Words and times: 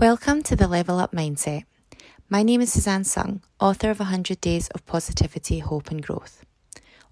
Welcome 0.00 0.44
to 0.44 0.54
the 0.54 0.68
Level 0.68 1.00
Up 1.00 1.10
Mindset. 1.10 1.64
My 2.30 2.44
name 2.44 2.60
is 2.60 2.72
Suzanne 2.72 3.02
Sung, 3.02 3.42
author 3.58 3.90
of 3.90 3.98
100 3.98 4.40
Days 4.40 4.68
of 4.68 4.86
Positivity, 4.86 5.58
Hope 5.58 5.90
and 5.90 6.00
Growth. 6.00 6.44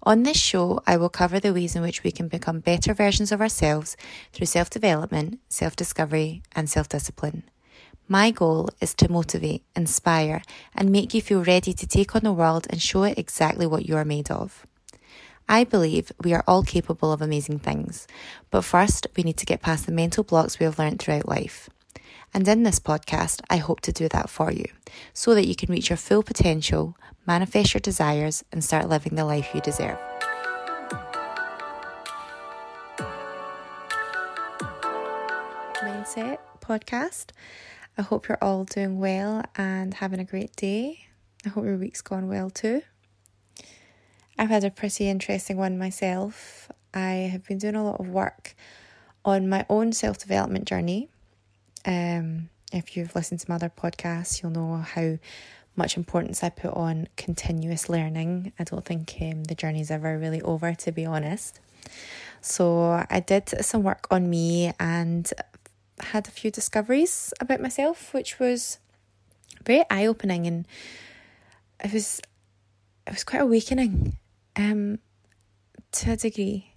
On 0.03 0.23
this 0.23 0.37
show, 0.37 0.79
I 0.87 0.95
will 0.95 1.09
cover 1.09 1.37
the 1.37 1.53
ways 1.53 1.75
in 1.75 1.81
which 1.81 2.03
we 2.03 2.11
can 2.13 2.29
become 2.29 2.61
better 2.61 2.93
versions 2.93 3.33
of 3.33 3.41
ourselves 3.41 3.97
through 4.31 4.45
self 4.45 4.69
development, 4.69 5.41
self 5.49 5.75
discovery, 5.75 6.43
and 6.55 6.69
self 6.69 6.87
discipline. 6.87 7.43
My 8.07 8.31
goal 8.31 8.69
is 8.79 8.93
to 8.93 9.11
motivate, 9.11 9.63
inspire, 9.75 10.41
and 10.73 10.89
make 10.89 11.13
you 11.13 11.21
feel 11.21 11.43
ready 11.43 11.73
to 11.73 11.85
take 11.85 12.15
on 12.15 12.23
the 12.23 12.31
world 12.31 12.67
and 12.69 12.81
show 12.81 13.03
it 13.03 13.19
exactly 13.19 13.67
what 13.67 13.85
you 13.85 13.97
are 13.97 14.05
made 14.05 14.31
of. 14.31 14.65
I 15.49 15.65
believe 15.65 16.13
we 16.23 16.33
are 16.33 16.45
all 16.47 16.63
capable 16.63 17.11
of 17.11 17.21
amazing 17.21 17.59
things, 17.59 18.07
but 18.49 18.63
first 18.63 19.07
we 19.17 19.23
need 19.23 19.35
to 19.39 19.45
get 19.45 19.61
past 19.61 19.87
the 19.87 19.91
mental 19.91 20.23
blocks 20.23 20.57
we 20.57 20.63
have 20.63 20.79
learned 20.79 21.01
throughout 21.01 21.27
life. 21.27 21.69
And 22.33 22.47
in 22.47 22.63
this 22.63 22.79
podcast, 22.79 23.41
I 23.49 23.57
hope 23.57 23.81
to 23.81 23.91
do 23.91 24.07
that 24.09 24.29
for 24.29 24.51
you 24.51 24.65
so 25.13 25.33
that 25.33 25.47
you 25.47 25.55
can 25.55 25.71
reach 25.71 25.89
your 25.89 25.97
full 25.97 26.23
potential, 26.23 26.95
manifest 27.25 27.73
your 27.73 27.81
desires, 27.81 28.43
and 28.51 28.63
start 28.63 28.89
living 28.89 29.15
the 29.15 29.25
life 29.25 29.49
you 29.53 29.61
deserve. 29.61 29.97
Mindset 35.81 36.39
podcast. 36.59 37.31
I 37.97 38.03
hope 38.03 38.27
you're 38.27 38.37
all 38.41 38.65
doing 38.65 38.99
well 38.99 39.43
and 39.55 39.95
having 39.95 40.19
a 40.19 40.25
great 40.25 40.55
day. 40.55 41.07
I 41.45 41.49
hope 41.49 41.65
your 41.65 41.77
week's 41.77 42.01
gone 42.01 42.27
well 42.27 42.49
too. 42.49 42.81
I've 44.37 44.49
had 44.49 44.63
a 44.63 44.69
pretty 44.69 45.09
interesting 45.09 45.57
one 45.57 45.77
myself. 45.77 46.71
I 46.93 47.29
have 47.31 47.47
been 47.47 47.57
doing 47.57 47.75
a 47.75 47.83
lot 47.83 47.99
of 47.99 48.07
work 48.09 48.55
on 49.25 49.49
my 49.49 49.65
own 49.69 49.91
self 49.93 50.19
development 50.19 50.65
journey 50.65 51.09
um, 51.87 52.49
if 52.71 52.95
you've 52.95 53.15
listened 53.15 53.39
to 53.39 53.49
my 53.49 53.55
other 53.55 53.71
podcasts, 53.75 54.43
you'll 54.43 54.51
know 54.51 54.77
how 54.77 55.17
much 55.75 55.95
importance 55.95 56.43
I 56.43 56.49
put 56.49 56.73
on 56.73 57.07
continuous 57.15 57.87
learning. 57.87 58.51
I 58.59 58.65
don't 58.65 58.85
think 58.85 59.15
um, 59.21 59.45
the 59.45 59.55
journey's 59.55 59.89
ever 59.89 60.17
really 60.19 60.41
over, 60.41 60.73
to 60.73 60.91
be 60.91 61.05
honest. 61.05 61.59
So 62.41 63.05
I 63.09 63.19
did 63.21 63.49
some 63.63 63.83
work 63.83 64.07
on 64.11 64.29
me 64.29 64.73
and 64.79 65.31
had 65.99 66.27
a 66.27 66.31
few 66.31 66.51
discoveries 66.51 67.33
about 67.39 67.61
myself, 67.61 68.13
which 68.13 68.39
was 68.39 68.79
very 69.65 69.83
eye 69.89 70.05
opening 70.05 70.45
and 70.45 70.67
it 71.83 71.91
was 71.91 72.21
it 73.05 73.11
was 73.13 73.23
quite 73.23 73.41
awakening 73.41 74.17
um 74.55 74.99
to 75.91 76.11
a 76.11 76.17
degree. 76.17 76.73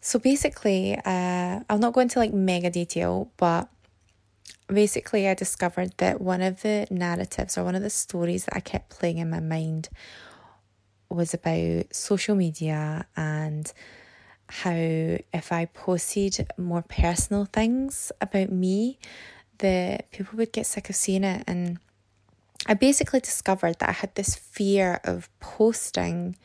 So 0.00 0.18
basically, 0.18 0.96
uh, 0.96 1.60
I'll 1.68 1.78
not 1.78 1.92
go 1.92 2.00
into 2.00 2.18
like 2.18 2.32
mega 2.32 2.70
detail, 2.70 3.30
but 3.36 3.68
basically, 4.68 5.28
I 5.28 5.34
discovered 5.34 5.92
that 5.98 6.20
one 6.20 6.42
of 6.42 6.62
the 6.62 6.86
narratives 6.90 7.56
or 7.56 7.64
one 7.64 7.74
of 7.74 7.82
the 7.82 7.90
stories 7.90 8.44
that 8.46 8.56
I 8.56 8.60
kept 8.60 8.90
playing 8.90 9.18
in 9.18 9.30
my 9.30 9.40
mind 9.40 9.88
was 11.08 11.34
about 11.34 11.94
social 11.94 12.36
media 12.36 13.06
and 13.16 13.72
how 14.48 14.72
if 14.72 15.52
I 15.52 15.66
posted 15.66 16.46
more 16.56 16.82
personal 16.82 17.44
things 17.44 18.12
about 18.20 18.50
me, 18.50 18.98
that 19.58 20.10
people 20.10 20.36
would 20.38 20.52
get 20.52 20.66
sick 20.66 20.90
of 20.90 20.96
seeing 20.96 21.24
it. 21.24 21.44
And 21.46 21.78
I 22.66 22.74
basically 22.74 23.20
discovered 23.20 23.78
that 23.78 23.88
I 23.88 23.92
had 23.92 24.14
this 24.14 24.34
fear 24.34 25.00
of 25.04 25.28
posting 25.40 26.36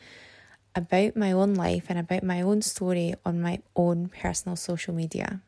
about 0.74 1.16
my 1.16 1.32
own 1.32 1.54
life 1.54 1.86
and 1.88 1.98
about 1.98 2.22
my 2.22 2.42
own 2.42 2.62
story 2.62 3.14
on 3.24 3.40
my 3.40 3.60
own 3.74 4.08
personal 4.08 4.56
social 4.56 4.94
media. 4.94 5.40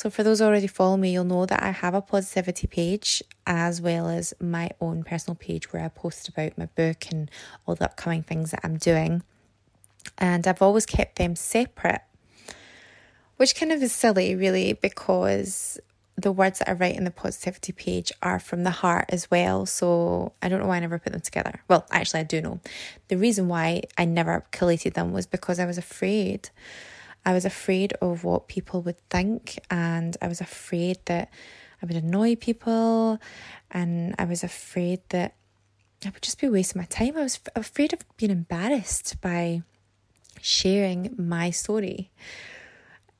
So, 0.00 0.08
for 0.08 0.22
those 0.22 0.40
already 0.40 0.66
follow 0.66 0.96
me, 0.96 1.12
you'll 1.12 1.24
know 1.24 1.44
that 1.44 1.62
I 1.62 1.72
have 1.72 1.92
a 1.92 2.00
positivity 2.00 2.66
page 2.66 3.22
as 3.46 3.82
well 3.82 4.08
as 4.08 4.32
my 4.40 4.70
own 4.80 5.04
personal 5.04 5.34
page 5.34 5.74
where 5.74 5.84
I 5.84 5.88
post 5.88 6.26
about 6.26 6.56
my 6.56 6.64
book 6.74 7.04
and 7.12 7.30
all 7.66 7.74
the 7.74 7.84
upcoming 7.84 8.22
things 8.22 8.52
that 8.52 8.60
I'm 8.64 8.78
doing. 8.78 9.22
And 10.16 10.46
I've 10.46 10.62
always 10.62 10.86
kept 10.86 11.16
them 11.16 11.36
separate, 11.36 12.00
which 13.36 13.54
kind 13.54 13.72
of 13.72 13.82
is 13.82 13.92
silly, 13.92 14.34
really, 14.34 14.72
because 14.72 15.78
the 16.16 16.32
words 16.32 16.60
that 16.60 16.70
I 16.70 16.72
write 16.72 16.96
in 16.96 17.04
the 17.04 17.10
positivity 17.10 17.74
page 17.74 18.10
are 18.22 18.38
from 18.38 18.64
the 18.64 18.70
heart 18.70 19.04
as 19.10 19.30
well. 19.30 19.66
So 19.66 20.32
I 20.40 20.48
don't 20.48 20.60
know 20.60 20.68
why 20.68 20.78
I 20.78 20.80
never 20.80 20.98
put 20.98 21.12
them 21.12 21.20
together. 21.20 21.60
Well, 21.68 21.86
actually, 21.90 22.20
I 22.20 22.24
do 22.24 22.40
know. 22.40 22.60
The 23.08 23.18
reason 23.18 23.48
why 23.48 23.82
I 23.98 24.06
never 24.06 24.46
collated 24.50 24.94
them 24.94 25.12
was 25.12 25.26
because 25.26 25.60
I 25.60 25.66
was 25.66 25.76
afraid. 25.76 26.48
I 27.24 27.32
was 27.32 27.44
afraid 27.44 27.92
of 28.00 28.24
what 28.24 28.48
people 28.48 28.82
would 28.82 28.98
think, 29.08 29.58
and 29.70 30.16
I 30.22 30.28
was 30.28 30.40
afraid 30.40 30.98
that 31.06 31.30
I 31.82 31.86
would 31.86 31.96
annoy 31.96 32.36
people, 32.36 33.18
and 33.70 34.14
I 34.18 34.24
was 34.24 34.42
afraid 34.42 35.00
that 35.10 35.34
I 36.04 36.08
would 36.10 36.22
just 36.22 36.40
be 36.40 36.48
wasting 36.48 36.80
my 36.80 36.86
time. 36.86 37.16
I 37.16 37.22
was 37.22 37.40
afraid 37.54 37.92
of 37.92 38.00
being 38.16 38.32
embarrassed 38.32 39.20
by 39.20 39.62
sharing 40.40 41.14
my 41.18 41.50
story. 41.50 42.10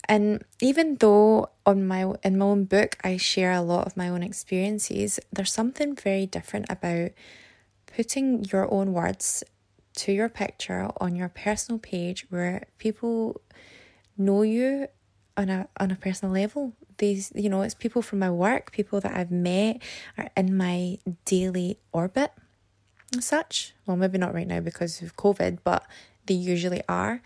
And 0.09 0.45
even 0.61 0.97
though 0.97 1.51
on 1.67 1.87
my 1.87 2.13
in 2.25 2.39
my 2.39 2.45
own 2.45 2.65
book 2.65 2.97
I 3.05 3.17
share 3.17 3.53
a 3.53 3.61
lot 3.61 3.87
of 3.87 3.97
my 3.97 4.09
own 4.09 4.23
experiences, 4.23 5.21
there's 5.33 5.53
something 5.53 5.95
very 5.95 6.27
different 6.27 6.67
about 6.69 7.11
putting 7.95 8.45
your 8.45 8.73
own 8.73 8.93
words 8.93 9.45
to 9.97 10.13
your 10.13 10.29
picture 10.29 10.91
on 11.01 11.15
your 11.17 11.29
personal 11.29 11.79
page 11.79 12.27
where 12.31 12.67
people 12.79 13.41
know 14.21 14.43
you 14.43 14.89
on 15.37 15.49
a 15.49 15.69
on 15.79 15.91
a 15.91 15.97
personal 15.97 16.33
level. 16.33 16.75
These, 16.99 17.33
you 17.35 17.49
know, 17.49 17.63
it's 17.63 17.75
people 17.75 18.03
from 18.03 18.19
my 18.19 18.31
work, 18.31 18.73
people 18.73 19.01
that 19.01 19.17
I've 19.17 19.31
met 19.31 19.83
are 20.19 20.29
in 20.37 20.57
my 20.57 20.99
daily 21.25 21.79
orbit 21.93 22.31
such. 23.19 23.75
Well, 23.87 23.97
maybe 23.97 24.19
not 24.19 24.35
right 24.35 24.47
now 24.47 24.61
because 24.61 25.03
of 25.03 25.17
COVID, 25.17 25.59
but 25.65 25.87
they 26.27 26.35
usually 26.35 26.83
are. 26.89 27.23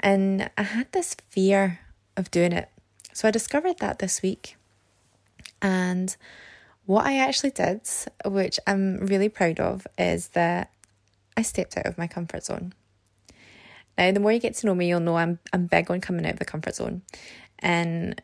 And 0.00 0.50
I 0.58 0.62
had 0.62 0.92
this 0.92 1.16
fear 1.28 1.80
of 2.16 2.30
doing 2.30 2.52
it. 2.52 2.68
So 3.12 3.28
I 3.28 3.30
discovered 3.30 3.78
that 3.78 3.98
this 3.98 4.20
week. 4.20 4.56
And 5.62 6.14
what 6.84 7.06
I 7.06 7.18
actually 7.18 7.50
did, 7.50 7.80
which 8.24 8.60
I'm 8.66 8.98
really 8.98 9.28
proud 9.28 9.58
of, 9.58 9.86
is 9.96 10.28
that 10.28 10.70
I 11.36 11.42
stepped 11.42 11.76
out 11.78 11.86
of 11.86 11.96
my 11.96 12.06
comfort 12.06 12.44
zone. 12.44 12.74
Now, 13.98 14.12
the 14.12 14.20
more 14.20 14.32
you 14.32 14.40
get 14.40 14.54
to 14.54 14.66
know 14.66 14.74
me, 14.74 14.88
you'll 14.88 15.00
know 15.00 15.16
I'm 15.16 15.38
I'm 15.52 15.66
big 15.66 15.90
on 15.90 16.00
coming 16.00 16.26
out 16.26 16.34
of 16.34 16.38
the 16.38 16.44
comfort 16.44 16.74
zone. 16.74 17.02
And 17.58 18.20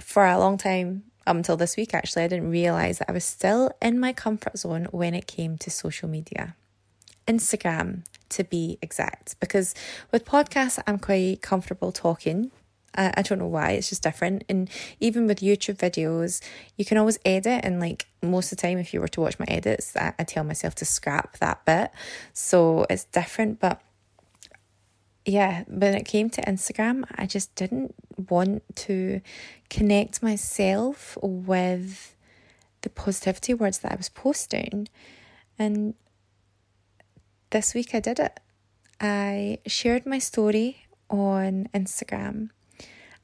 for 0.00 0.26
a 0.26 0.38
long 0.38 0.56
time, 0.56 1.04
up 1.26 1.36
until 1.36 1.56
this 1.56 1.76
week 1.76 1.94
actually, 1.94 2.24
I 2.24 2.28
didn't 2.28 2.50
realize 2.50 2.98
that 2.98 3.10
I 3.10 3.12
was 3.12 3.24
still 3.24 3.70
in 3.82 4.00
my 4.00 4.12
comfort 4.12 4.58
zone 4.58 4.86
when 4.90 5.14
it 5.14 5.26
came 5.26 5.58
to 5.58 5.70
social 5.70 6.08
media. 6.08 6.56
Instagram, 7.26 8.04
to 8.30 8.44
be 8.44 8.78
exact, 8.82 9.38
because 9.38 9.74
with 10.10 10.24
podcasts, 10.24 10.82
I'm 10.86 10.98
quite 10.98 11.42
comfortable 11.42 11.92
talking. 11.92 12.50
I, 12.96 13.12
I 13.18 13.22
don't 13.22 13.38
know 13.38 13.46
why, 13.46 13.72
it's 13.72 13.90
just 13.90 14.02
different. 14.02 14.42
And 14.48 14.68
even 14.98 15.26
with 15.26 15.38
YouTube 15.40 15.76
videos, 15.76 16.40
you 16.76 16.84
can 16.84 16.98
always 16.98 17.18
edit. 17.24 17.60
And 17.64 17.78
like 17.78 18.06
most 18.22 18.50
of 18.50 18.58
the 18.58 18.62
time, 18.62 18.78
if 18.78 18.92
you 18.92 19.00
were 19.00 19.08
to 19.08 19.20
watch 19.20 19.38
my 19.38 19.46
edits, 19.46 19.96
I, 19.96 20.14
I 20.18 20.24
tell 20.24 20.42
myself 20.42 20.74
to 20.76 20.84
scrap 20.84 21.38
that 21.38 21.64
bit. 21.64 21.92
So 22.32 22.86
it's 22.90 23.04
different. 23.04 23.60
But 23.60 23.80
yeah, 25.30 25.64
when 25.68 25.94
it 25.94 26.04
came 26.04 26.28
to 26.30 26.42
Instagram, 26.42 27.04
I 27.14 27.26
just 27.26 27.54
didn't 27.54 27.94
want 28.28 28.62
to 28.76 29.20
connect 29.68 30.22
myself 30.22 31.16
with 31.22 32.16
the 32.82 32.90
positivity 32.90 33.54
words 33.54 33.78
that 33.78 33.92
I 33.92 33.96
was 33.96 34.08
posting. 34.08 34.88
And 35.58 35.94
this 37.50 37.74
week 37.74 37.94
I 37.94 38.00
did 38.00 38.18
it. 38.18 38.40
I 39.00 39.58
shared 39.66 40.04
my 40.04 40.18
story 40.18 40.86
on 41.08 41.68
Instagram 41.72 42.50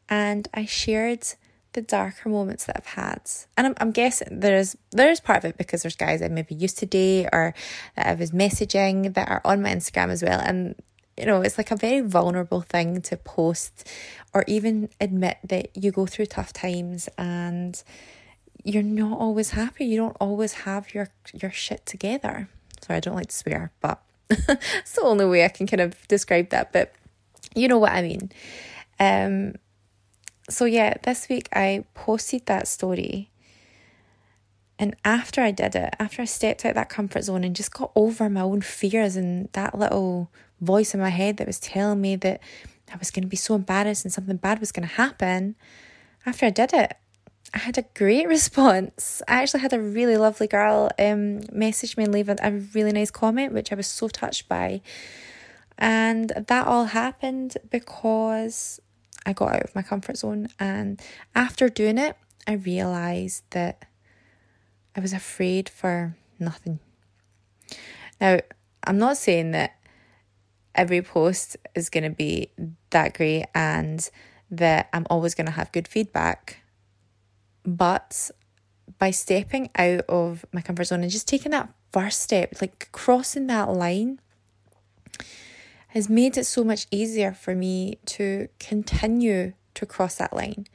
and 0.08 0.48
I 0.54 0.64
shared 0.64 1.26
the 1.72 1.82
darker 1.82 2.28
moments 2.28 2.64
that 2.66 2.76
I've 2.76 2.86
had. 2.86 3.20
And 3.56 3.66
I'm, 3.66 3.74
I'm 3.78 3.90
guessing 3.90 4.40
there 4.40 4.56
is 4.56 4.78
there 4.92 5.10
is 5.10 5.20
part 5.20 5.44
of 5.44 5.50
it 5.50 5.58
because 5.58 5.82
there's 5.82 5.96
guys 5.96 6.22
I 6.22 6.28
maybe 6.28 6.54
used 6.54 6.78
to 6.78 6.86
date 6.86 7.28
or 7.32 7.52
that 7.96 8.06
I 8.06 8.14
was 8.14 8.30
messaging 8.30 9.14
that 9.14 9.28
are 9.28 9.42
on 9.44 9.60
my 9.60 9.74
Instagram 9.74 10.10
as 10.10 10.22
well. 10.22 10.40
And 10.40 10.76
you 11.16 11.24
know, 11.24 11.40
it's 11.40 11.56
like 11.58 11.70
a 11.70 11.76
very 11.76 12.00
vulnerable 12.00 12.60
thing 12.60 13.00
to 13.02 13.16
post 13.16 13.88
or 14.34 14.44
even 14.46 14.90
admit 15.00 15.38
that 15.44 15.70
you 15.74 15.90
go 15.90 16.06
through 16.06 16.26
tough 16.26 16.52
times 16.52 17.08
and 17.16 17.82
you're 18.64 18.82
not 18.82 19.18
always 19.18 19.50
happy. 19.50 19.86
You 19.86 19.96
don't 19.96 20.16
always 20.20 20.52
have 20.52 20.92
your 20.92 21.08
your 21.32 21.50
shit 21.50 21.86
together. 21.86 22.48
Sorry, 22.82 22.98
I 22.98 23.00
don't 23.00 23.14
like 23.14 23.28
to 23.28 23.36
swear, 23.36 23.72
but 23.80 24.00
it's 24.30 24.92
the 24.92 25.02
only 25.02 25.24
way 25.24 25.44
I 25.44 25.48
can 25.48 25.66
kind 25.66 25.80
of 25.80 26.06
describe 26.08 26.50
that. 26.50 26.72
But 26.72 26.92
you 27.54 27.68
know 27.68 27.78
what 27.78 27.92
I 27.92 28.02
mean. 28.02 28.30
Um 29.00 29.54
so 30.50 30.64
yeah, 30.64 30.94
this 31.02 31.28
week 31.28 31.48
I 31.52 31.84
posted 31.94 32.46
that 32.46 32.68
story. 32.68 33.30
And 34.78 34.94
after 35.04 35.40
I 35.40 35.52
did 35.52 35.74
it, 35.74 35.94
after 35.98 36.22
I 36.22 36.26
stepped 36.26 36.64
out 36.64 36.70
of 36.70 36.74
that 36.74 36.88
comfort 36.88 37.24
zone 37.24 37.44
and 37.44 37.56
just 37.56 37.72
got 37.72 37.92
over 37.94 38.28
my 38.28 38.42
own 38.42 38.60
fears 38.60 39.16
and 39.16 39.48
that 39.52 39.78
little 39.78 40.30
voice 40.60 40.92
in 40.92 41.00
my 41.00 41.08
head 41.08 41.38
that 41.38 41.46
was 41.46 41.58
telling 41.58 42.00
me 42.00 42.16
that 42.16 42.40
I 42.92 42.96
was 42.96 43.10
going 43.10 43.22
to 43.22 43.28
be 43.28 43.36
so 43.36 43.54
embarrassed 43.54 44.04
and 44.04 44.12
something 44.12 44.36
bad 44.36 44.60
was 44.60 44.72
going 44.72 44.86
to 44.86 44.94
happen, 44.94 45.56
after 46.26 46.46
I 46.46 46.50
did 46.50 46.72
it, 46.74 46.96
I 47.54 47.58
had 47.58 47.78
a 47.78 47.84
great 47.94 48.28
response. 48.36 49.22
I 49.26 49.42
actually 49.42 49.60
had 49.60 49.72
a 49.72 49.80
really 49.80 50.16
lovely 50.16 50.46
girl 50.46 50.90
um, 50.98 51.40
message 51.52 51.96
me 51.96 52.04
and 52.04 52.12
leave 52.12 52.28
a, 52.28 52.36
a 52.42 52.52
really 52.52 52.92
nice 52.92 53.10
comment, 53.10 53.52
which 53.52 53.72
I 53.72 53.76
was 53.76 53.86
so 53.86 54.08
touched 54.08 54.48
by. 54.48 54.82
And 55.78 56.30
that 56.48 56.66
all 56.66 56.86
happened 56.86 57.56
because 57.70 58.80
I 59.24 59.32
got 59.32 59.54
out 59.54 59.62
of 59.62 59.74
my 59.74 59.82
comfort 59.82 60.18
zone. 60.18 60.48
And 60.58 61.00
after 61.34 61.68
doing 61.68 61.98
it, 61.98 62.16
I 62.46 62.52
realised 62.54 63.44
that 63.50 63.84
I 64.96 65.00
was 65.00 65.12
afraid 65.12 65.68
for 65.68 66.16
nothing. 66.38 66.80
Now, 68.20 68.38
I'm 68.84 68.98
not 68.98 69.18
saying 69.18 69.50
that 69.50 69.76
every 70.74 71.02
post 71.02 71.56
is 71.74 71.90
going 71.90 72.04
to 72.04 72.10
be 72.10 72.50
that 72.90 73.14
great 73.14 73.46
and 73.54 74.08
that 74.50 74.88
I'm 74.92 75.06
always 75.10 75.34
going 75.34 75.46
to 75.46 75.52
have 75.52 75.70
good 75.72 75.86
feedback. 75.86 76.60
But 77.64 78.30
by 78.98 79.10
stepping 79.10 79.70
out 79.76 80.02
of 80.08 80.46
my 80.52 80.62
comfort 80.62 80.84
zone 80.84 81.02
and 81.02 81.10
just 81.10 81.28
taking 81.28 81.52
that 81.52 81.72
first 81.92 82.22
step, 82.22 82.54
like 82.60 82.88
crossing 82.92 83.48
that 83.48 83.68
line, 83.68 84.20
has 85.88 86.08
made 86.08 86.36
it 86.36 86.44
so 86.44 86.62
much 86.64 86.86
easier 86.90 87.32
for 87.32 87.54
me 87.54 87.98
to 88.06 88.48
continue 88.58 89.52
to 89.74 89.86
cross 89.86 90.16
that 90.16 90.34
line. 90.34 90.66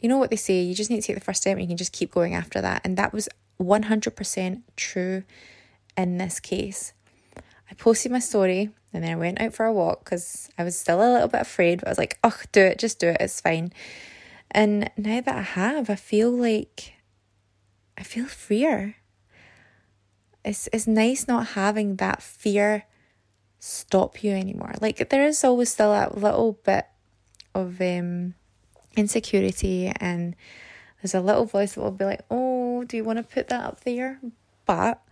You 0.00 0.08
know 0.08 0.18
what 0.18 0.30
they 0.30 0.36
say, 0.36 0.60
you 0.60 0.74
just 0.74 0.90
need 0.90 1.00
to 1.00 1.06
take 1.06 1.16
the 1.16 1.24
first 1.24 1.42
step 1.42 1.52
and 1.52 1.62
you 1.62 1.68
can 1.68 1.76
just 1.76 1.92
keep 1.92 2.10
going 2.12 2.34
after 2.34 2.60
that. 2.60 2.82
And 2.84 2.96
that 2.96 3.12
was 3.12 3.28
100% 3.60 4.62
true 4.76 5.24
in 5.96 6.18
this 6.18 6.40
case. 6.40 6.92
I 7.70 7.74
posted 7.74 8.12
my 8.12 8.18
story 8.18 8.70
and 8.92 9.02
then 9.02 9.10
I 9.10 9.16
went 9.16 9.40
out 9.40 9.54
for 9.54 9.66
a 9.66 9.72
walk 9.72 10.04
because 10.04 10.48
I 10.58 10.64
was 10.64 10.78
still 10.78 11.00
a 11.00 11.12
little 11.12 11.28
bit 11.28 11.40
afraid, 11.40 11.80
but 11.80 11.88
I 11.88 11.90
was 11.90 11.98
like, 11.98 12.18
oh, 12.22 12.38
do 12.52 12.60
it, 12.60 12.78
just 12.78 12.98
do 12.98 13.08
it, 13.08 13.16
it's 13.20 13.40
fine. 13.40 13.72
And 14.50 14.90
now 14.96 15.20
that 15.20 15.34
I 15.34 15.42
have, 15.42 15.90
I 15.90 15.96
feel 15.96 16.30
like 16.30 16.94
I 17.98 18.02
feel 18.02 18.26
freer. 18.26 18.96
It's 20.44 20.68
it's 20.72 20.86
nice 20.86 21.26
not 21.26 21.48
having 21.48 21.96
that 21.96 22.22
fear 22.22 22.84
stop 23.58 24.22
you 24.22 24.30
anymore. 24.30 24.74
Like 24.80 25.08
there 25.08 25.26
is 25.26 25.42
always 25.42 25.72
still 25.72 25.92
a 25.92 26.12
little 26.14 26.52
bit 26.64 26.86
of 27.54 27.80
um 27.80 28.34
insecurity 28.96 29.92
and 30.00 30.34
there's 31.02 31.14
a 31.14 31.20
little 31.20 31.44
voice 31.44 31.74
that 31.74 31.82
will 31.82 31.90
be 31.90 32.04
like, 32.04 32.22
"Oh, 32.30 32.84
do 32.84 32.96
you 32.96 33.04
want 33.04 33.18
to 33.18 33.22
put 33.22 33.48
that 33.48 33.64
up 33.64 33.80
there?" 33.84 34.18
But 34.64 35.02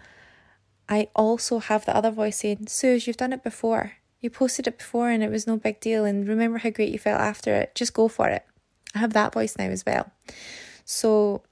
I 0.88 1.08
also 1.14 1.58
have 1.58 1.86
the 1.86 1.96
other 1.96 2.10
voice 2.10 2.38
saying, 2.38 2.66
Suze, 2.66 3.06
you've 3.06 3.16
done 3.16 3.32
it 3.32 3.42
before. 3.42 3.92
You 4.20 4.30
posted 4.30 4.66
it 4.66 4.78
before 4.78 5.10
and 5.10 5.22
it 5.22 5.30
was 5.30 5.46
no 5.46 5.56
big 5.56 5.80
deal. 5.80 6.04
And 6.04 6.28
remember 6.28 6.58
how 6.58 6.70
great 6.70 6.92
you 6.92 6.98
felt 6.98 7.20
after 7.20 7.54
it. 7.54 7.74
Just 7.74 7.94
go 7.94 8.08
for 8.08 8.28
it. 8.28 8.44
I 8.94 8.98
have 8.98 9.12
that 9.14 9.32
voice 9.32 9.56
now 9.58 9.66
as 9.66 9.84
well. 9.86 10.10
So, 10.84 11.42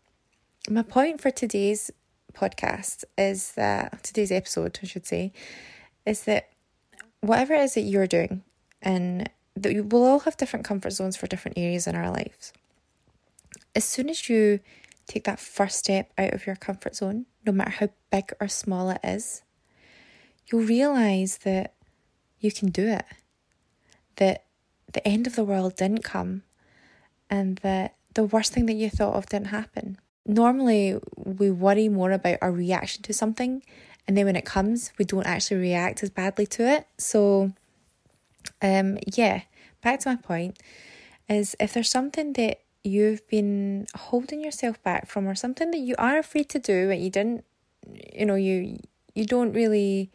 my 0.69 0.83
point 0.83 1.21
for 1.21 1.31
today's 1.31 1.91
podcast 2.35 3.05
is 3.19 3.53
that 3.53 4.03
today's 4.03 4.31
episode, 4.31 4.79
I 4.83 4.87
should 4.87 5.07
say, 5.07 5.33
is 6.07 6.25
that 6.25 6.51
whatever 7.21 7.55
it 7.55 7.63
is 7.63 7.75
that 7.75 7.81
you're 7.81 8.07
doing, 8.07 8.43
and 8.81 9.29
that 9.57 9.87
we'll 9.87 10.05
all 10.05 10.21
have 10.21 10.37
different 10.37 10.65
comfort 10.65 10.91
zones 10.91 11.17
for 11.17 11.27
different 11.27 11.59
areas 11.59 11.87
in 11.87 11.95
our 11.95 12.11
lives. 12.11 12.53
As 13.75 13.85
soon 13.85 14.09
as 14.09 14.29
you 14.29 14.61
take 15.07 15.25
that 15.25 15.41
first 15.41 15.79
step 15.79 16.13
out 16.17 16.33
of 16.33 16.47
your 16.47 16.57
comfort 16.57 16.97
zone, 16.97 17.27
no 17.45 17.53
matter 17.53 17.71
how 17.71 17.89
big 18.11 18.33
or 18.41 18.49
small 18.49 18.91
it 18.91 19.01
is, 19.03 19.43
you'll 20.47 20.63
realize 20.63 21.39
that 21.39 21.75
you 22.41 22.51
can 22.53 22.71
do 22.71 22.87
it. 22.87 23.05
That 24.17 24.45
the 24.93 25.07
end 25.07 25.27
of 25.27 25.37
the 25.37 25.45
world 25.45 25.77
didn't 25.77 26.05
come 26.05 26.43
and 27.31 27.57
that 27.59 27.97
the 28.15 28.25
worst 28.25 28.53
thing 28.53 28.67
that 28.67 28.75
you 28.75 28.91
thought 28.91 29.15
of 29.15 29.27
didn't 29.27 29.47
happen. 29.47 29.99
Normally, 30.27 30.99
we 31.17 31.51
worry 31.51 31.89
more 31.89 32.13
about 32.13 32.39
our 32.43 32.53
reaction 32.53 33.03
to 33.05 33.13
something, 33.13 33.63
and 34.07 34.17
then 34.17 34.27
when 34.27 34.37
it 34.37 34.45
comes, 34.45 34.93
we 34.99 35.05
don't 35.05 35.27
actually 35.27 35.61
react 35.61 36.03
as 36.03 36.11
badly 36.11 36.47
to 36.49 36.69
it. 36.69 36.87
So, 36.99 37.53
um, 38.61 38.99
yeah, 39.15 39.43
back 39.83 40.01
to 40.01 40.11
my 40.11 40.17
point 40.17 40.59
is 41.29 41.57
if 41.61 41.73
there's 41.73 41.91
something 41.91 42.33
that 42.35 42.61
you've 42.85 43.27
been 43.29 43.87
holding 43.95 44.43
yourself 44.43 44.83
back 44.83 45.07
from 45.07 45.29
or 45.29 45.35
something 45.35 45.71
that 45.71 45.79
you 45.79 45.95
are 45.99 46.19
afraid 46.19 46.49
to 46.49 46.59
do 46.59 46.91
and 46.91 47.03
you 47.03 47.11
didn't 47.11 47.45
you 48.13 48.27
know 48.27 48.35
you 48.35 48.79
you 49.15 49.25
don't 49.25 49.53
really 49.53 50.11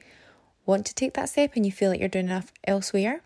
want 0.65 0.85
to 0.85 0.93
take 0.93 1.13
that 1.13 1.29
step 1.29 1.51
and 1.55 1.65
you 1.65 1.71
feel 1.71 1.89
like 1.89 1.99
you're 1.99 2.09
doing 2.09 2.25
enough 2.25 2.51
elsewhere 2.65 3.21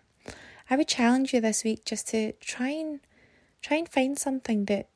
i 0.70 0.76
would 0.76 0.86
challenge 0.88 1.34
you 1.34 1.40
this 1.40 1.64
week 1.64 1.84
just 1.84 2.08
to 2.08 2.32
try 2.34 2.68
and 2.68 3.00
try 3.62 3.76
and 3.76 3.88
find 3.88 4.18
something 4.18 4.64
that 4.66 4.88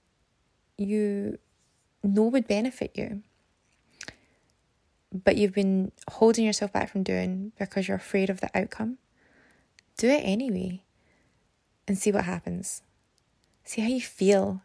you 0.79 1.39
know 2.05 2.23
would 2.25 2.47
benefit 2.47 2.93
you 2.95 3.23
but 5.13 5.37
you've 5.37 5.55
been 5.55 5.91
holding 6.11 6.45
yourself 6.45 6.73
back 6.73 6.91
from 6.91 7.03
doing 7.03 7.53
because 7.59 7.89
you're 7.89 7.97
afraid 7.97 8.31
of 8.31 8.41
the 8.41 8.51
outcome 8.57 8.99
do 9.97 10.09
it 10.09 10.23
anyway 10.25 10.83
and 11.89 11.97
see 11.97 12.13
what 12.13 12.25
happens 12.25 12.83
see 13.67 13.83
how 13.83 13.89
you 13.89 14.01
feel. 14.01 14.63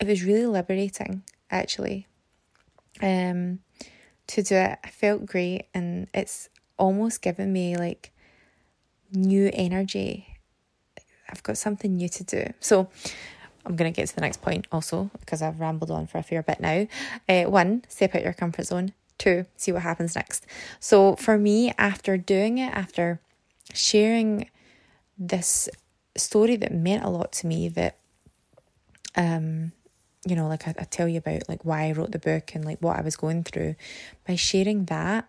It 0.00 0.08
was 0.08 0.24
really 0.24 0.46
liberating, 0.46 1.22
actually, 1.50 2.08
um, 3.00 3.60
to 4.28 4.42
do 4.42 4.56
it. 4.56 4.78
I 4.82 4.88
felt 4.90 5.26
great, 5.26 5.66
and 5.72 6.08
it's 6.12 6.48
almost 6.76 7.22
given 7.22 7.52
me 7.52 7.76
like 7.76 8.10
new 9.12 9.50
energy. 9.52 10.38
I've 11.28 11.42
got 11.42 11.58
something 11.58 11.96
new 11.96 12.08
to 12.08 12.24
do. 12.24 12.52
So, 12.60 12.88
I'm 13.64 13.76
going 13.76 13.90
to 13.92 13.96
get 13.96 14.08
to 14.08 14.14
the 14.14 14.20
next 14.20 14.42
point 14.42 14.66
also 14.70 15.10
because 15.20 15.40
I've 15.40 15.60
rambled 15.60 15.90
on 15.90 16.06
for 16.06 16.18
a 16.18 16.22
fair 16.22 16.42
bit 16.42 16.60
now. 16.60 16.86
Uh, 17.28 17.44
one, 17.44 17.84
step 17.88 18.14
out 18.14 18.22
your 18.22 18.34
comfort 18.34 18.66
zone. 18.66 18.92
Two, 19.16 19.46
see 19.56 19.72
what 19.72 19.82
happens 19.82 20.16
next. 20.16 20.44
So, 20.80 21.14
for 21.16 21.38
me, 21.38 21.72
after 21.78 22.16
doing 22.16 22.58
it, 22.58 22.72
after 22.74 23.20
sharing 23.72 24.50
this 25.16 25.68
story 26.16 26.56
that 26.56 26.72
meant 26.72 27.04
a 27.04 27.08
lot 27.08 27.32
to 27.32 27.46
me, 27.46 27.68
that 27.68 27.98
um, 29.16 29.72
you 30.26 30.34
know, 30.36 30.48
like 30.48 30.66
I, 30.66 30.74
I 30.78 30.84
tell 30.84 31.08
you 31.08 31.18
about 31.18 31.48
like 31.48 31.64
why 31.64 31.84
I 31.84 31.92
wrote 31.92 32.12
the 32.12 32.18
book 32.18 32.54
and 32.54 32.64
like 32.64 32.80
what 32.80 32.98
I 32.98 33.02
was 33.02 33.16
going 33.16 33.44
through, 33.44 33.76
by 34.26 34.36
sharing 34.36 34.86
that, 34.86 35.28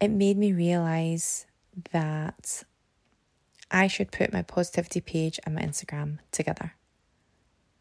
it 0.00 0.08
made 0.08 0.36
me 0.36 0.52
realize 0.52 1.46
that 1.92 2.64
I 3.70 3.86
should 3.86 4.12
put 4.12 4.32
my 4.32 4.42
positivity 4.42 5.00
page 5.00 5.40
and 5.44 5.54
my 5.54 5.62
Instagram 5.62 6.18
together. 6.30 6.74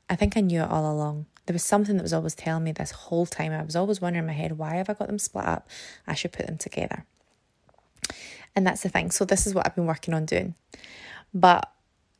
I 0.09 0.15
think 0.15 0.37
I 0.37 0.41
knew 0.41 0.61
it 0.61 0.69
all 0.69 0.91
along. 0.91 1.25
There 1.45 1.53
was 1.53 1.63
something 1.63 1.97
that 1.97 2.03
was 2.03 2.13
always 2.13 2.35
telling 2.35 2.63
me 2.63 2.71
this 2.71 2.91
whole 2.91 3.25
time. 3.25 3.51
I 3.51 3.63
was 3.63 3.75
always 3.75 4.01
wondering 4.01 4.23
in 4.23 4.27
my 4.27 4.33
head, 4.33 4.57
why 4.57 4.75
have 4.75 4.89
I 4.89 4.93
got 4.93 5.07
them 5.07 5.19
split 5.19 5.45
up? 5.45 5.67
I 6.07 6.15
should 6.15 6.31
put 6.31 6.47
them 6.47 6.57
together. 6.57 7.05
And 8.55 8.65
that's 8.65 8.83
the 8.83 8.89
thing. 8.89 9.11
So, 9.11 9.25
this 9.25 9.45
is 9.45 9.53
what 9.53 9.65
I've 9.65 9.75
been 9.75 9.85
working 9.85 10.13
on 10.13 10.25
doing. 10.25 10.55
But, 11.33 11.71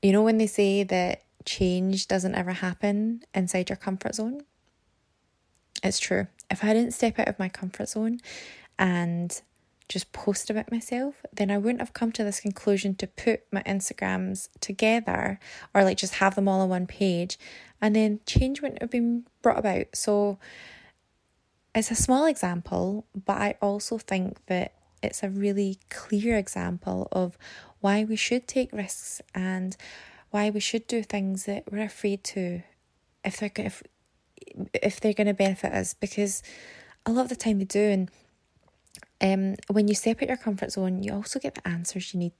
you 0.02 0.12
know, 0.12 0.24
when 0.24 0.38
they 0.38 0.48
say 0.48 0.84
that 0.84 1.24
change 1.46 2.08
doesn't 2.08 2.36
ever 2.36 2.52
happen 2.52 3.24
inside 3.34 3.70
your 3.70 3.78
comfort 3.78 4.16
zone. 4.16 4.42
It's 5.84 6.00
true. 6.00 6.28
If 6.50 6.64
I 6.64 6.74
didn't 6.74 6.94
step 6.94 7.20
out 7.20 7.28
of 7.28 7.40
my 7.40 7.50
comfort 7.50 7.90
zone 7.90 8.20
and 8.78 9.42
just 9.88 10.12
post 10.12 10.50
about 10.50 10.72
myself, 10.72 11.16
then 11.32 11.52
I 11.52 11.58
wouldn't 11.58 11.80
have 11.80 11.94
come 11.94 12.12
to 12.14 12.24
this 12.24 12.40
conclusion 12.40 12.96
to 12.96 13.08
put 13.08 13.42
my 13.52 13.62
Instagrams 13.64 14.50
together 14.60 15.40
or 15.74 15.84
like 15.84 15.98
just 15.98 16.16
have 16.16 16.36
them 16.36 16.48
all 16.48 16.62
on 16.62 16.70
one 16.70 16.88
page 16.88 17.38
and 17.82 17.96
then 17.96 18.20
change 18.26 18.62
wouldn't 18.62 18.82
have 18.82 18.90
been 18.90 19.26
brought 19.42 19.60
about. 19.60 19.88
So 19.94 20.40
it's 21.76 21.92
a 21.92 21.96
small 21.96 22.26
example, 22.26 23.06
but 23.14 23.38
I 23.38 23.56
also 23.62 23.98
think 23.98 24.44
that 24.48 24.74
it's 25.06 25.24
a 25.24 25.30
really 25.30 25.80
clear 25.90 26.38
example 26.38 27.08
of 27.12 27.38
why 27.86 28.04
we 28.04 28.16
should 28.16 28.48
take 28.48 28.74
risks 28.74 29.22
and 29.34 29.78
why 30.32 30.50
we 30.50 30.60
should 30.60 30.88
do 30.88 31.04
things 31.04 31.46
that 31.46 31.64
we're 31.72 31.86
afraid 31.86 32.24
to 32.24 32.62
if 33.24 33.38
they're 33.38 33.52
if, 33.58 33.84
if 34.74 35.00
they're 35.00 35.14
going 35.14 35.28
to 35.28 35.34
benefit 35.34 35.72
us 35.72 35.94
because 35.94 36.44
a 37.06 37.12
lot 37.12 37.24
of 37.24 37.30
the 37.30 37.36
time 37.36 37.60
they 37.60 37.66
do. 37.66 37.80
And 37.80 38.12
um 39.22 39.56
when 39.70 39.88
you 39.88 39.96
step 39.96 40.22
out 40.22 40.28
your 40.28 40.38
comfort 40.38 40.72
zone 40.72 41.04
you 41.04 41.14
also 41.14 41.40
get 41.40 41.56
the 41.56 41.68
answers 41.68 42.14
you 42.14 42.20
need 42.20 42.34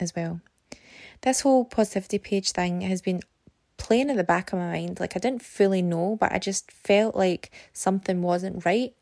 as 0.00 0.14
well. 0.14 0.40
This 1.20 1.40
whole 1.40 1.64
positivity 1.64 2.18
page 2.18 2.52
thing 2.52 2.80
has 2.82 3.02
been 3.02 3.20
playing 3.76 4.10
in 4.10 4.16
the 4.16 4.24
back 4.24 4.52
of 4.52 4.58
my 4.58 4.72
mind. 4.72 5.00
Like 5.00 5.16
I 5.16 5.18
didn't 5.18 5.42
fully 5.42 5.82
know 5.82 6.16
but 6.18 6.32
I 6.32 6.38
just 6.38 6.70
felt 6.70 7.14
like 7.14 7.50
something 7.72 8.22
wasn't 8.22 8.64
right. 8.64 8.94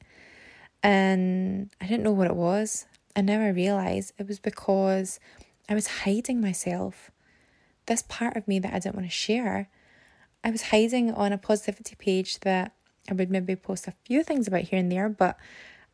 And 0.83 1.71
I 1.81 1.87
didn't 1.87 2.03
know 2.03 2.13
what 2.13 2.27
it 2.27 2.35
was 2.35 2.87
and 3.15 3.27
now 3.27 3.41
I 3.41 3.49
realize 3.49 4.13
it 4.19 4.29
was 4.29 4.39
because 4.39 5.21
I 5.69 5.75
was 5.75 5.87
hiding 5.87 6.41
myself 6.41 7.11
this 7.87 8.03
part 8.03 8.37
of 8.37 8.47
me 8.47 8.59
that 8.59 8.73
I 8.73 8.79
didn't 8.79 8.97
want 8.97 9.07
to 9.07 9.13
share, 9.13 9.69
I 10.45 10.51
was 10.51 10.63
hiding 10.63 11.13
on 11.13 11.33
a 11.33 11.39
positivity 11.39 11.95
page 11.97 12.41
that 12.41 12.73
I 13.11 13.15
would 13.15 13.31
maybe 13.31 13.57
post 13.57 13.89
a 13.89 13.95
few 14.05 14.23
things 14.23 14.47
about 14.47 14.63
here 14.63 14.79
and 14.79 14.91
there, 14.91 15.09
but 15.09 15.37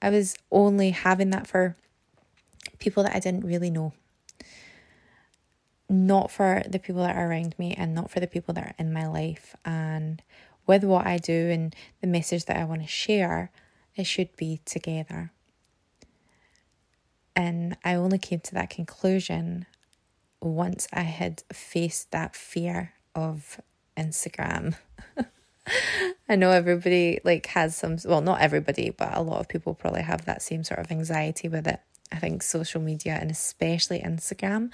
I 0.00 0.10
was 0.10 0.36
only 0.50 0.90
having 0.90 1.30
that 1.30 1.46
for 1.46 1.76
people 2.78 3.02
that 3.02 3.14
I 3.14 3.20
didn't 3.20 3.44
really 3.44 3.70
know. 3.70 3.92
Not 5.88 6.30
for 6.30 6.62
the 6.68 6.78
people 6.78 7.02
that 7.02 7.16
are 7.16 7.30
around 7.30 7.54
me 7.58 7.74
and 7.74 7.94
not 7.94 8.10
for 8.10 8.20
the 8.20 8.26
people 8.26 8.52
that 8.54 8.64
are 8.64 8.74
in 8.78 8.92
my 8.92 9.06
life. 9.06 9.56
And 9.64 10.22
with 10.66 10.84
what 10.84 11.06
I 11.06 11.16
do 11.16 11.48
and 11.50 11.74
the 12.00 12.06
message 12.06 12.44
that 12.44 12.58
I 12.58 12.64
want 12.64 12.82
to 12.82 12.88
share, 12.88 13.50
it 13.96 14.04
should 14.04 14.36
be 14.36 14.60
together. 14.66 15.32
And 17.38 17.76
I 17.84 17.94
only 17.94 18.18
came 18.18 18.40
to 18.40 18.54
that 18.54 18.68
conclusion 18.68 19.66
once 20.42 20.88
I 20.92 21.02
had 21.02 21.44
faced 21.52 22.10
that 22.10 22.34
fear 22.34 22.94
of 23.14 23.60
Instagram. 23.96 24.74
I 26.28 26.34
know 26.34 26.50
everybody 26.50 27.20
like 27.22 27.46
has 27.46 27.76
some 27.76 27.98
well 28.04 28.22
not 28.22 28.40
everybody 28.40 28.90
but 28.90 29.16
a 29.16 29.22
lot 29.22 29.38
of 29.38 29.48
people 29.48 29.74
probably 29.74 30.02
have 30.02 30.24
that 30.24 30.42
same 30.42 30.64
sort 30.64 30.80
of 30.80 30.90
anxiety 30.90 31.48
with 31.48 31.68
it. 31.68 31.78
I 32.10 32.16
think 32.16 32.42
social 32.42 32.80
media 32.80 33.16
and 33.20 33.30
especially 33.30 34.00
Instagram 34.00 34.72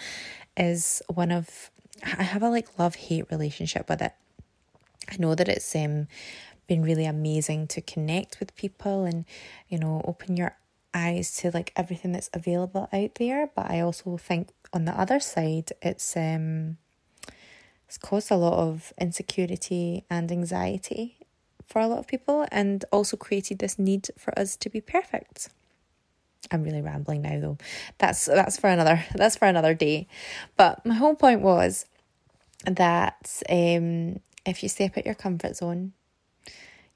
is 0.56 1.02
one 1.12 1.33
of 1.33 1.71
I 2.02 2.23
have 2.23 2.42
a 2.42 2.49
like 2.49 2.78
love 2.78 2.94
hate 2.94 3.30
relationship 3.30 3.90
with 3.90 4.00
it. 4.00 4.14
I 5.12 5.16
know 5.18 5.35
that 5.35 5.50
it's 5.50 5.76
um 5.76 6.09
been 6.66 6.83
really 6.83 7.04
amazing 7.04 7.66
to 7.66 7.83
connect 7.83 8.40
with 8.40 8.56
people 8.56 9.04
and 9.04 9.26
you 9.68 9.78
know 9.78 10.00
open 10.06 10.38
your 10.38 10.56
eyes 10.94 11.34
to 11.36 11.50
like 11.50 11.72
everything 11.76 12.12
that's 12.12 12.30
available 12.32 12.88
out 12.92 13.14
there 13.16 13.50
but 13.54 13.70
I 13.70 13.80
also 13.80 14.16
think 14.16 14.48
on 14.72 14.84
the 14.84 14.98
other 14.98 15.20
side 15.20 15.72
it's 15.82 16.16
um 16.16 16.78
it's 17.86 17.98
caused 17.98 18.30
a 18.30 18.36
lot 18.36 18.54
of 18.54 18.92
insecurity 18.98 20.04
and 20.08 20.30
anxiety 20.32 21.18
for 21.66 21.80
a 21.80 21.86
lot 21.86 21.98
of 21.98 22.06
people 22.06 22.46
and 22.50 22.84
also 22.90 23.16
created 23.16 23.58
this 23.58 23.78
need 23.78 24.08
for 24.18 24.36
us 24.38 24.56
to 24.56 24.68
be 24.68 24.80
perfect. 24.80 25.48
I'm 26.50 26.62
really 26.62 26.82
rambling 26.82 27.22
now 27.22 27.40
though. 27.40 27.58
That's 27.98 28.26
that's 28.26 28.58
for 28.58 28.68
another 28.68 29.04
that's 29.14 29.36
for 29.36 29.46
another 29.46 29.74
day. 29.74 30.08
But 30.56 30.84
my 30.84 30.94
whole 30.94 31.14
point 31.14 31.40
was 31.40 31.86
that 32.66 33.42
um, 33.48 34.20
if 34.44 34.62
you 34.62 34.68
step 34.68 34.96
out 34.98 35.06
your 35.06 35.14
comfort 35.14 35.56
zone, 35.56 35.92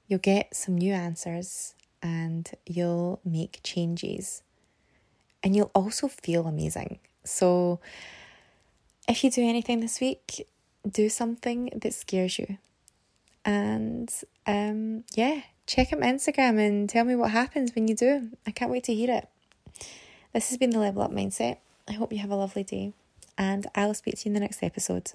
you'll 0.06 0.18
get 0.18 0.54
some 0.54 0.76
new 0.76 0.92
answers 0.92 1.74
and 2.02 2.50
you'll 2.66 3.20
make 3.24 3.60
changes. 3.62 4.42
And 5.42 5.54
you'll 5.54 5.70
also 5.74 6.08
feel 6.08 6.46
amazing. 6.46 6.98
So 7.24 7.80
if 9.08 9.22
you 9.22 9.30
do 9.30 9.42
anything 9.42 9.80
this 9.80 10.00
week, 10.00 10.46
do 10.88 11.08
something 11.08 11.70
that 11.74 11.94
scares 11.94 12.38
you. 12.38 12.58
And 13.44 14.12
um, 14.46 15.04
yeah, 15.14 15.42
check 15.66 15.92
out 15.92 16.00
my 16.00 16.06
Instagram 16.06 16.58
and 16.58 16.88
tell 16.88 17.04
me 17.04 17.14
what 17.14 17.30
happens 17.30 17.74
when 17.74 17.88
you 17.88 17.94
do. 17.94 18.30
I 18.46 18.50
can't 18.50 18.70
wait 18.70 18.84
to 18.84 18.94
hear 18.94 19.10
it. 19.10 19.28
This 20.32 20.48
has 20.50 20.58
been 20.58 20.70
the 20.70 20.78
Level 20.78 21.02
Up 21.02 21.12
Mindset. 21.12 21.58
I 21.88 21.92
hope 21.92 22.12
you 22.12 22.18
have 22.18 22.30
a 22.30 22.36
lovely 22.36 22.64
day, 22.64 22.92
and 23.38 23.66
I'll 23.74 23.94
speak 23.94 24.18
to 24.18 24.28
you 24.28 24.30
in 24.30 24.34
the 24.34 24.40
next 24.40 24.62
episode. 24.62 25.12